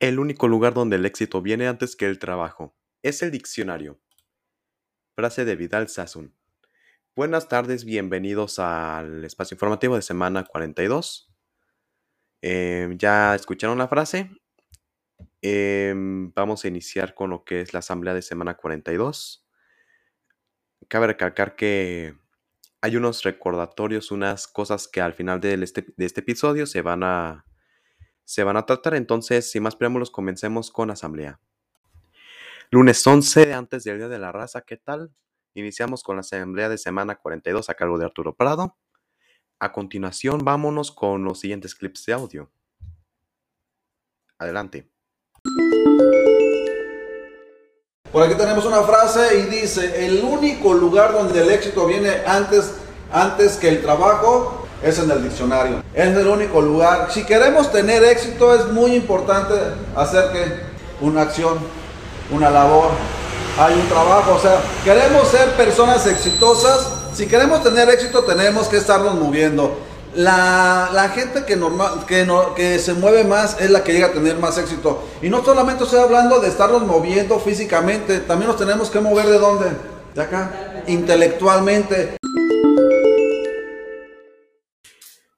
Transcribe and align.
El 0.00 0.20
único 0.20 0.46
lugar 0.46 0.74
donde 0.74 0.94
el 0.94 1.06
éxito 1.06 1.42
viene 1.42 1.66
antes 1.66 1.96
que 1.96 2.06
el 2.06 2.20
trabajo 2.20 2.76
es 3.02 3.20
el 3.22 3.32
diccionario. 3.32 4.00
Frase 5.16 5.44
de 5.44 5.56
Vidal 5.56 5.88
Sassoon. 5.88 6.32
Buenas 7.16 7.48
tardes, 7.48 7.84
bienvenidos 7.84 8.60
al 8.60 9.24
espacio 9.24 9.56
informativo 9.56 9.96
de 9.96 10.02
semana 10.02 10.44
42. 10.44 11.34
Em, 12.42 12.96
ya 12.96 13.34
escucharon 13.34 13.76
la 13.76 13.88
frase. 13.88 14.30
Em, 15.42 16.32
vamos 16.32 16.64
a 16.64 16.68
iniciar 16.68 17.14
con 17.16 17.30
lo 17.30 17.42
que 17.42 17.60
es 17.60 17.72
la 17.72 17.80
asamblea 17.80 18.14
de 18.14 18.22
semana 18.22 18.56
42. 18.56 19.48
Cabe 20.86 21.08
recalcar 21.08 21.56
que 21.56 22.14
hay 22.80 22.96
unos 22.96 23.24
recordatorios, 23.24 24.12
unas 24.12 24.46
cosas 24.46 24.86
que 24.86 25.00
al 25.00 25.14
final 25.14 25.40
de 25.40 25.54
este, 25.54 25.86
de 25.96 26.06
este 26.06 26.20
episodio 26.20 26.66
se 26.66 26.82
van 26.82 27.02
a 27.02 27.47
se 28.28 28.44
van 28.44 28.58
a 28.58 28.66
tratar. 28.66 28.94
Entonces, 28.94 29.50
sin 29.50 29.62
más 29.62 29.74
preámbulos, 29.74 30.10
comencemos 30.10 30.70
con 30.70 30.90
asamblea. 30.90 31.40
Lunes 32.70 33.04
11, 33.04 33.54
antes 33.54 33.84
del 33.84 33.96
Día 33.96 34.08
de 34.08 34.18
la 34.18 34.32
Raza, 34.32 34.60
¿qué 34.60 34.76
tal? 34.76 35.10
Iniciamos 35.54 36.02
con 36.02 36.16
la 36.16 36.20
asamblea 36.20 36.68
de 36.68 36.76
semana 36.76 37.16
42 37.16 37.70
a 37.70 37.74
cargo 37.74 37.96
de 37.96 38.04
Arturo 38.04 38.36
Prado. 38.36 38.76
A 39.58 39.72
continuación, 39.72 40.44
vámonos 40.44 40.92
con 40.92 41.24
los 41.24 41.40
siguientes 41.40 41.74
clips 41.74 42.04
de 42.04 42.12
audio. 42.12 42.50
Adelante. 44.36 44.90
Por 48.12 48.22
aquí 48.24 48.34
tenemos 48.36 48.66
una 48.66 48.82
frase 48.82 49.38
y 49.38 49.42
dice, 49.44 50.04
el 50.04 50.22
único 50.22 50.74
lugar 50.74 51.14
donde 51.14 51.40
el 51.40 51.48
éxito 51.48 51.86
viene 51.86 52.10
antes, 52.26 52.74
antes 53.10 53.56
que 53.56 53.70
el 53.70 53.80
trabajo 53.80 54.67
es 54.82 54.98
en 54.98 55.10
el 55.10 55.22
diccionario. 55.22 55.82
Es 55.94 56.16
el 56.16 56.26
único 56.26 56.60
lugar. 56.60 57.08
Si 57.10 57.24
queremos 57.24 57.70
tener 57.72 58.04
éxito 58.04 58.54
es 58.54 58.66
muy 58.66 58.94
importante 58.94 59.54
hacer 59.96 60.30
que 60.32 61.04
una 61.04 61.22
acción, 61.22 61.58
una 62.30 62.50
labor, 62.50 62.90
hay 63.58 63.74
un 63.74 63.88
trabajo. 63.88 64.34
O 64.34 64.40
sea, 64.40 64.60
queremos 64.84 65.28
ser 65.28 65.50
personas 65.52 66.06
exitosas. 66.06 66.92
Si 67.14 67.26
queremos 67.26 67.62
tener 67.62 67.88
éxito 67.88 68.24
tenemos 68.24 68.68
que 68.68 68.76
estarnos 68.76 69.14
moviendo. 69.14 69.78
La, 70.14 70.88
la 70.92 71.10
gente 71.10 71.44
que, 71.44 71.54
normal, 71.54 72.04
que, 72.06 72.24
no, 72.24 72.54
que 72.54 72.78
se 72.78 72.94
mueve 72.94 73.24
más 73.24 73.60
es 73.60 73.70
la 73.70 73.84
que 73.84 73.92
llega 73.92 74.06
a 74.06 74.12
tener 74.12 74.36
más 74.38 74.56
éxito. 74.58 75.02
Y 75.20 75.28
no 75.28 75.44
solamente 75.44 75.84
estoy 75.84 76.00
hablando 76.00 76.40
de 76.40 76.48
estarnos 76.48 76.82
moviendo 76.82 77.38
físicamente, 77.38 78.20
también 78.20 78.48
nos 78.48 78.56
tenemos 78.56 78.90
que 78.90 79.00
mover 79.00 79.26
de 79.26 79.38
dónde? 79.38 79.66
De 80.14 80.22
acá, 80.22 80.82
intelectualmente. 80.86 82.16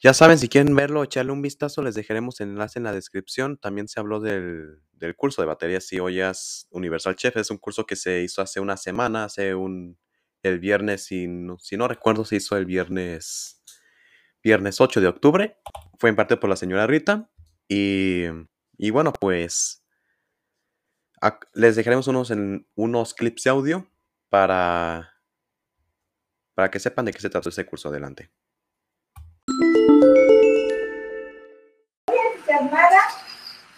Ya 0.00 0.14
saben, 0.14 0.38
si 0.38 0.48
quieren 0.48 0.76
verlo, 0.76 1.02
echarle 1.02 1.32
un 1.32 1.42
vistazo, 1.42 1.82
les 1.82 1.96
dejaremos 1.96 2.40
el 2.40 2.50
enlace 2.50 2.78
en 2.78 2.84
la 2.84 2.92
descripción. 2.92 3.56
También 3.56 3.88
se 3.88 3.98
habló 3.98 4.20
del, 4.20 4.80
del 4.92 5.16
curso 5.16 5.42
de 5.42 5.48
baterías 5.48 5.92
y 5.92 5.98
ollas 5.98 6.68
Universal 6.70 7.16
Chef. 7.16 7.36
Es 7.36 7.50
un 7.50 7.58
curso 7.58 7.84
que 7.84 7.96
se 7.96 8.22
hizo 8.22 8.40
hace 8.40 8.60
una 8.60 8.76
semana, 8.76 9.24
hace 9.24 9.54
un 9.54 9.98
el 10.42 10.60
viernes, 10.60 11.04
si 11.04 11.26
no, 11.26 11.58
si 11.58 11.76
no 11.76 11.88
recuerdo, 11.88 12.24
se 12.24 12.36
hizo 12.36 12.56
el 12.56 12.64
viernes, 12.64 13.62
viernes 14.42 14.80
8 14.80 15.00
de 15.00 15.08
octubre. 15.08 15.58
Fue 15.98 16.10
en 16.10 16.16
parte 16.16 16.36
por 16.36 16.48
la 16.50 16.56
señora 16.56 16.86
Rita. 16.86 17.30
Y, 17.68 18.24
y 18.76 18.90
bueno, 18.90 19.12
pues 19.12 19.84
les 21.54 21.76
dejaremos 21.76 22.06
unos, 22.06 22.30
en, 22.30 22.66
unos 22.74 23.14
clips 23.14 23.44
de 23.44 23.50
audio 23.50 23.90
para, 24.28 25.12
para 26.54 26.70
que 26.70 26.78
sepan 26.78 27.04
de 27.04 27.12
qué 27.12 27.20
se 27.20 27.30
trata 27.30 27.48
ese 27.48 27.66
curso 27.66 27.88
adelante. 27.88 28.30
Entusiasmada 32.06 32.98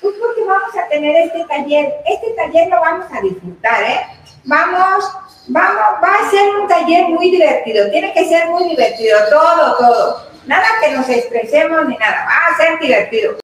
pues 0.00 0.14
porque 0.18 0.44
vamos 0.44 0.76
a 0.76 0.88
tener 0.88 1.14
este 1.16 1.44
taller. 1.44 1.94
Este 2.06 2.30
taller 2.30 2.68
lo 2.68 2.80
vamos 2.80 3.06
a 3.12 3.20
disfrutar, 3.20 3.82
¿eh? 3.82 4.00
Vamos, 4.44 5.12
vamos, 5.48 5.82
va 6.02 6.14
a 6.14 6.30
ser 6.30 6.56
un 6.56 6.66
taller 6.66 7.08
muy 7.08 7.30
divertido. 7.30 7.90
Tiene 7.90 8.12
que 8.14 8.24
ser 8.24 8.48
muy 8.48 8.70
divertido, 8.70 9.18
todo, 9.28 9.76
todo. 9.76 10.30
Nada 10.46 10.66
que 10.82 10.92
nos 10.92 11.08
estresemos 11.08 11.86
ni 11.86 11.96
nada. 11.98 12.26
Va 12.26 12.54
a 12.54 12.56
ser 12.56 12.78
divertido. 12.78 13.39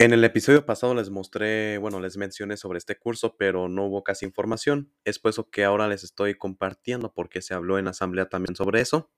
En 0.00 0.12
el 0.12 0.22
episodio 0.22 0.64
pasado 0.64 0.94
les 0.94 1.10
mostré, 1.10 1.76
bueno, 1.78 1.98
les 1.98 2.16
mencioné 2.16 2.56
sobre 2.56 2.78
este 2.78 2.96
curso, 2.96 3.36
pero 3.36 3.68
no 3.68 3.86
hubo 3.86 4.04
casi 4.04 4.24
información. 4.24 4.92
Es 5.04 5.18
por 5.18 5.30
eso 5.30 5.50
que 5.50 5.64
ahora 5.64 5.88
les 5.88 6.04
estoy 6.04 6.36
compartiendo 6.36 7.12
porque 7.12 7.42
se 7.42 7.52
habló 7.52 7.78
en 7.80 7.88
asamblea 7.88 8.28
también 8.28 8.54
sobre 8.54 8.80
eso. 8.80 9.10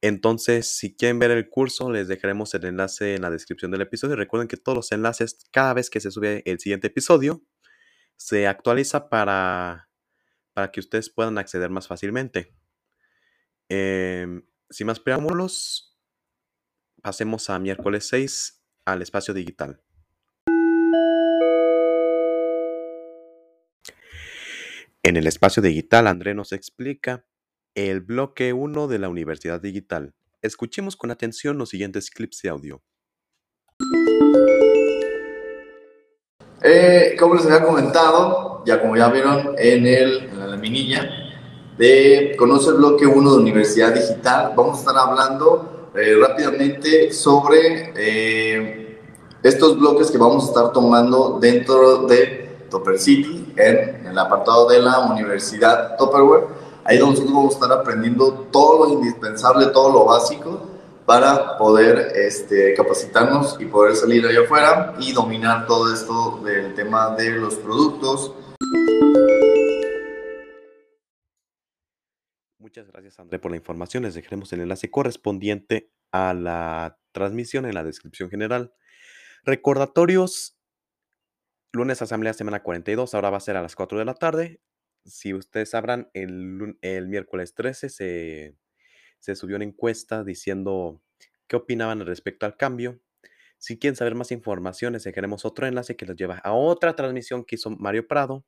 Entonces, 0.00 0.74
si 0.74 0.96
quieren 0.96 1.18
ver 1.18 1.30
el 1.32 1.50
curso, 1.50 1.90
les 1.90 2.08
dejaremos 2.08 2.54
el 2.54 2.64
enlace 2.64 3.14
en 3.14 3.20
la 3.20 3.28
descripción 3.28 3.70
del 3.70 3.82
episodio. 3.82 4.16
Recuerden 4.16 4.48
que 4.48 4.56
todos 4.56 4.74
los 4.74 4.92
enlaces, 4.92 5.36
cada 5.52 5.74
vez 5.74 5.90
que 5.90 6.00
se 6.00 6.10
sube 6.10 6.42
el 6.46 6.58
siguiente 6.60 6.86
episodio, 6.86 7.42
se 8.16 8.46
actualiza 8.46 9.10
para, 9.10 9.90
para 10.54 10.70
que 10.72 10.80
ustedes 10.80 11.10
puedan 11.10 11.36
acceder 11.36 11.68
más 11.68 11.86
fácilmente. 11.88 12.54
Eh, 13.68 14.26
sin 14.70 14.86
más 14.86 14.98
preámbulos, 14.98 15.98
pasemos 17.02 17.50
a 17.50 17.58
miércoles 17.58 18.08
6 18.08 18.62
al 18.86 19.02
espacio 19.02 19.34
digital. 19.34 19.82
En 25.02 25.16
el 25.16 25.26
espacio 25.26 25.62
digital, 25.62 26.06
André 26.06 26.34
nos 26.34 26.52
explica 26.52 27.24
el 27.74 28.02
bloque 28.02 28.52
1 28.52 28.86
de 28.86 28.98
la 28.98 29.08
Universidad 29.08 29.58
Digital. 29.58 30.12
Escuchemos 30.42 30.94
con 30.94 31.10
atención 31.10 31.56
los 31.56 31.70
siguientes 31.70 32.10
clips 32.10 32.42
de 32.42 32.50
audio. 32.50 32.82
Eh, 36.62 37.16
como 37.18 37.34
les 37.34 37.46
había 37.46 37.64
comentado, 37.64 38.62
ya 38.66 38.78
como 38.78 38.94
ya 38.94 39.08
vieron 39.08 39.54
en, 39.56 39.86
el, 39.86 40.24
en 40.24 40.38
la 40.38 40.46
laminilla, 40.48 41.08
de 41.78 42.34
Conoce 42.38 42.68
el 42.68 42.76
bloque 42.76 43.06
1 43.06 43.30
de 43.30 43.38
Universidad 43.38 43.94
Digital, 43.94 44.52
vamos 44.54 44.76
a 44.76 44.80
estar 44.80 44.98
hablando 44.98 45.90
eh, 45.94 46.14
rápidamente 46.20 47.10
sobre 47.10 47.94
eh, 47.96 49.00
estos 49.42 49.78
bloques 49.78 50.10
que 50.10 50.18
vamos 50.18 50.44
a 50.44 50.48
estar 50.48 50.72
tomando 50.72 51.38
dentro 51.40 52.06
de 52.06 52.49
Topper 52.70 52.98
City, 52.98 53.52
en, 53.56 54.06
el 54.06 54.18
apartado 54.18 54.68
de 54.68 54.80
la 54.80 55.00
Universidad 55.00 55.96
Topperware 55.96 56.70
Ahí 56.84 56.96
donde 56.96 57.20
nosotros 57.20 57.34
vamos 57.34 57.54
a 57.54 57.58
estar 57.58 57.78
aprendiendo 57.78 58.32
todo 58.50 58.86
lo 58.86 58.92
indispensable, 58.94 59.66
todo 59.66 59.92
lo 59.92 60.06
básico 60.06 60.66
para 61.04 61.58
poder 61.58 62.12
este, 62.14 62.72
capacitarnos 62.74 63.58
y 63.60 63.66
poder 63.66 63.94
salir 63.94 64.24
allá 64.26 64.40
afuera 64.40 64.94
y 64.98 65.12
dominar 65.12 65.66
todo 65.66 65.92
esto 65.92 66.40
del 66.42 66.74
tema 66.74 67.14
de 67.16 67.32
los 67.32 67.56
productos. 67.56 68.34
Muchas 72.58 72.86
gracias 72.90 73.20
André 73.20 73.38
por 73.38 73.50
la 73.50 73.56
información. 73.58 74.04
Les 74.04 74.14
dejaremos 74.14 74.52
el 74.52 74.60
enlace 74.60 74.90
correspondiente 74.90 75.92
a 76.12 76.32
la 76.32 76.98
transmisión 77.12 77.66
en 77.66 77.74
la 77.74 77.84
descripción 77.84 78.30
general. 78.30 78.72
Recordatorios. 79.44 80.59
Lunes 81.72 82.02
Asamblea 82.02 82.32
Semana 82.32 82.62
42, 82.62 83.14
ahora 83.14 83.30
va 83.30 83.36
a 83.36 83.40
ser 83.40 83.56
a 83.56 83.62
las 83.62 83.76
4 83.76 83.98
de 83.98 84.04
la 84.04 84.14
tarde 84.14 84.60
si 85.04 85.34
ustedes 85.34 85.70
sabrán, 85.70 86.10
el, 86.14 86.78
el 86.82 87.08
miércoles 87.08 87.54
13 87.54 87.88
se, 87.88 88.56
se, 89.18 89.34
subió 89.36 89.56
una 89.56 89.64
encuesta 89.64 90.24
diciendo 90.24 91.02
qué 91.46 91.56
opinaban 91.56 92.04
respecto 92.06 92.46
al 92.46 92.56
cambio. 92.56 93.00
Si 93.58 93.78
quieren 93.78 93.96
saber 93.96 94.14
más 94.14 94.32
información, 94.32 94.94
les 94.94 95.04
dejaremos 95.04 95.44
otro 95.44 95.66
enlace 95.66 95.96
que 95.96 96.06
los 96.06 96.16
lleva 96.16 96.38
a 96.38 96.52
otra 96.52 96.96
transmisión 96.96 97.44
que 97.44 97.56
hizo 97.56 97.70
Mario 97.70 98.06
Prado 98.08 98.46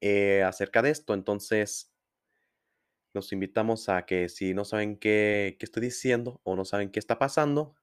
eh, 0.00 0.42
acerca 0.42 0.82
de 0.82 0.90
esto. 0.90 1.14
Entonces, 1.14 1.92
los 3.14 3.32
invitamos 3.32 3.88
a 3.88 4.04
que 4.06 4.28
si 4.28 4.54
no 4.54 4.64
saben 4.64 4.98
qué, 4.98 5.56
qué, 5.58 5.66
estoy 5.66 5.82
diciendo 5.82 6.40
o 6.44 6.56
no 6.56 6.64
saben 6.64 6.90
qué 6.90 6.98
está 6.98 7.18
pasando, 7.18 7.76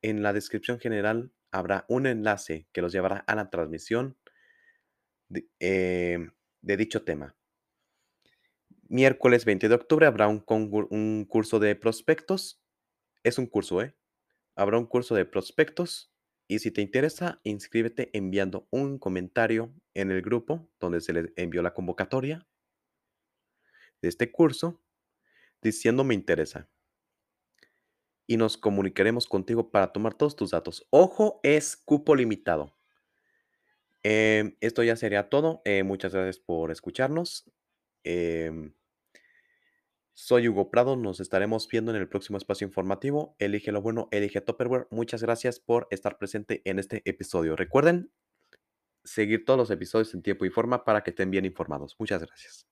en 0.00 0.22
la 0.22 0.32
descripción 0.32 0.78
general 0.78 1.32
habrá 1.50 1.84
un 1.88 2.06
enlace 2.06 2.66
que 2.72 2.82
los 2.82 2.92
llevará 2.92 3.18
a 3.26 3.34
la 3.34 3.50
transmisión 3.50 4.16
de, 5.28 5.48
eh, 5.60 6.30
dicho 6.62 7.04
tema. 7.04 7.36
Miércoles 8.88 9.44
20 9.44 9.68
de 9.68 9.74
octubre 9.74 10.06
habrá 10.06 10.28
un, 10.28 10.44
un, 10.48 11.24
curso 11.26 11.58
de 11.58 11.76
prospectos. 11.76 12.62
Es 13.22 13.38
un 13.38 13.46
curso, 13.46 13.82
¿eh? 13.82 13.94
Habrá 14.56 14.78
un 14.78 14.86
curso 14.86 15.14
de 15.14 15.26
prospectos. 15.26 16.10
Y 16.46 16.60
si 16.60 16.70
te 16.70 16.80
interesa, 16.80 17.40
inscríbete 17.44 18.08
enviando 18.14 18.66
un 18.70 18.98
comentario 18.98 19.74
en 19.92 20.10
el 20.10 20.22
grupo 20.22 20.70
donde 20.80 21.02
se 21.02 21.12
le 21.12 21.32
envió 21.36 21.60
la 21.60 21.74
convocatoria 21.74 22.46
de 24.00 24.08
este 24.08 24.32
curso 24.32 24.80
diciendo 25.60 26.04
me 26.04 26.14
interesa. 26.14 26.68
Y 28.28 28.36
nos 28.36 28.56
comunicaremos 28.56 29.26
contigo 29.26 29.72
para 29.72 29.92
tomar 29.92 30.14
todos 30.14 30.36
tus 30.36 30.52
datos. 30.52 30.86
Ojo, 30.90 31.40
es 31.42 31.76
cupo 31.76 32.14
limitado. 32.14 32.76
Eh, 34.04 34.56
esto 34.60 34.84
ya 34.84 34.94
sería 34.94 35.28
todo. 35.28 35.62
Eh, 35.64 35.82
muchas 35.82 36.14
gracias 36.14 36.38
por 36.38 36.70
escucharnos. 36.70 37.50
Eh, 38.04 38.70
Soy 40.20 40.48
Hugo 40.48 40.68
Prado, 40.68 40.96
nos 40.96 41.20
estaremos 41.20 41.68
viendo 41.68 41.92
en 41.92 41.96
el 41.96 42.08
próximo 42.08 42.38
espacio 42.38 42.66
informativo. 42.66 43.36
Elige 43.38 43.70
lo 43.70 43.80
bueno, 43.80 44.08
elige 44.10 44.40
Topperware. 44.40 44.88
Muchas 44.90 45.22
gracias 45.22 45.60
por 45.60 45.86
estar 45.92 46.18
presente 46.18 46.60
en 46.64 46.80
este 46.80 47.02
episodio. 47.04 47.54
Recuerden 47.54 48.10
seguir 49.04 49.44
todos 49.44 49.58
los 49.58 49.70
episodios 49.70 50.12
en 50.14 50.22
tiempo 50.22 50.44
y 50.44 50.50
forma 50.50 50.84
para 50.84 51.04
que 51.04 51.10
estén 51.10 51.30
bien 51.30 51.44
informados. 51.44 51.94
Muchas 52.00 52.20
gracias. 52.20 52.66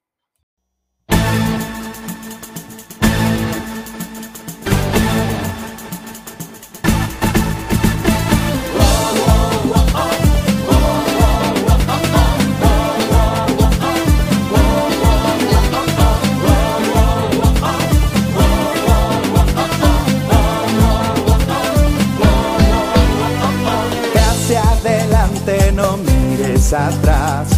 no 25.77 25.99
mires 25.99 26.73
atrás. 26.73 27.49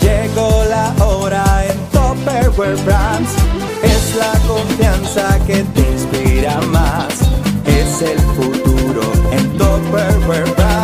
Llegó 0.00 0.64
la 0.68 0.92
hora 1.04 1.64
en 1.64 1.78
Topperware 1.92 2.76
Brands. 2.84 3.30
Es 3.82 4.16
la 4.16 4.32
confianza 4.48 5.38
que 5.46 5.62
te 5.62 5.80
inspira 5.92 6.60
más. 6.72 7.06
Es 7.66 8.02
el 8.02 8.18
futuro 8.18 9.02
en 9.32 9.56
Topperware 9.56 10.50
Brands. 10.56 10.77